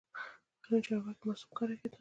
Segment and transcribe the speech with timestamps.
[0.61, 1.89] پرون چارواکي معصوم ښکارېدل.